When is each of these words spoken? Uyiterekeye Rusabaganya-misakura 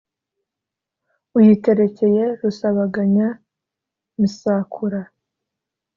Uyiterekeye 1.37 2.23
Rusabaganya-misakura 2.39 4.99